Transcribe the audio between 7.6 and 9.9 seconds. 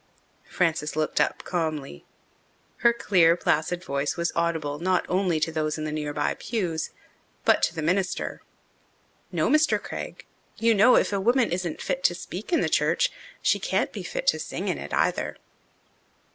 to the minister. "No, Mr.